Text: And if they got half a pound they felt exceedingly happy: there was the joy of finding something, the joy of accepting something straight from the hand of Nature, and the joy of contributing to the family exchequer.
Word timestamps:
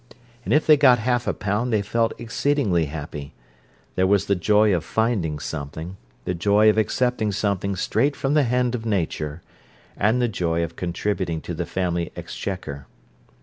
And 0.43 0.51
if 0.51 0.65
they 0.65 0.77
got 0.77 0.97
half 0.97 1.27
a 1.27 1.33
pound 1.35 1.71
they 1.71 1.83
felt 1.83 2.19
exceedingly 2.19 2.85
happy: 2.85 3.35
there 3.93 4.07
was 4.07 4.25
the 4.25 4.33
joy 4.33 4.73
of 4.73 4.83
finding 4.83 5.37
something, 5.37 5.95
the 6.25 6.33
joy 6.33 6.71
of 6.71 6.77
accepting 6.79 7.31
something 7.31 7.75
straight 7.75 8.15
from 8.15 8.33
the 8.33 8.41
hand 8.41 8.73
of 8.73 8.83
Nature, 8.83 9.43
and 9.95 10.19
the 10.19 10.27
joy 10.27 10.63
of 10.63 10.75
contributing 10.75 11.39
to 11.41 11.53
the 11.53 11.67
family 11.67 12.11
exchequer. 12.15 12.87